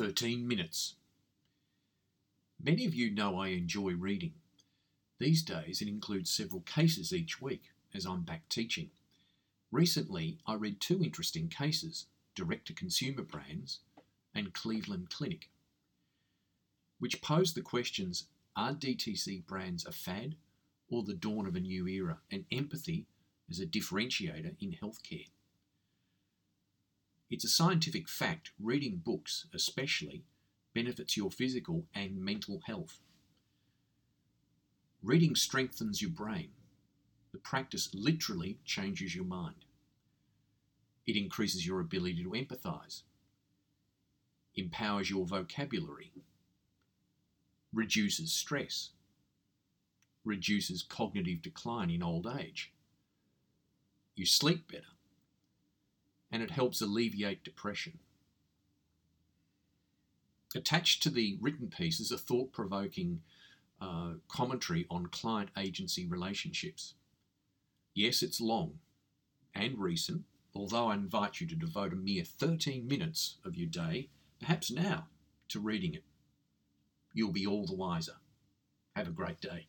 [0.00, 0.94] 13 minutes.
[2.58, 4.32] Many of you know I enjoy reading.
[5.18, 7.64] These days it includes several cases each week
[7.94, 8.88] as I'm back teaching.
[9.70, 13.80] Recently I read two interesting cases direct to consumer brands
[14.34, 15.50] and Cleveland Clinic,
[16.98, 18.24] which pose the questions
[18.56, 20.34] are DTC brands a fad
[20.88, 23.04] or the dawn of a new era and empathy
[23.50, 25.26] as a differentiator in healthcare?
[27.30, 30.24] It's a scientific fact reading books, especially,
[30.74, 32.98] benefits your physical and mental health.
[35.00, 36.50] Reading strengthens your brain.
[37.32, 39.64] The practice literally changes your mind.
[41.06, 43.02] It increases your ability to empathize,
[44.56, 46.12] empowers your vocabulary,
[47.72, 48.90] reduces stress,
[50.24, 52.72] reduces cognitive decline in old age.
[54.16, 54.96] You sleep better
[56.30, 57.98] and it helps alleviate depression.
[60.54, 63.22] Attached to the written piece is a thought provoking
[63.80, 66.94] uh, commentary on client agency relationships.
[67.94, 68.78] Yes, it's long
[69.54, 70.24] and recent,
[70.54, 74.08] although I invite you to devote a mere 13 minutes of your day,
[74.40, 75.06] perhaps now,
[75.48, 76.04] to reading it.
[77.12, 78.16] You'll be all the wiser.
[78.94, 79.66] Have a great day.